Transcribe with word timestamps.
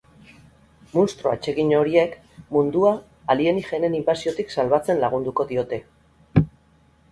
Munstro 0.95 1.29
atsegin 1.33 1.69
horiek 1.79 2.15
mundua 2.57 2.95
alienigenen 3.35 3.99
inbasiotik 4.01 4.57
salbatzen 4.59 5.05
lagunduko 5.07 5.49
diote. 5.55 5.83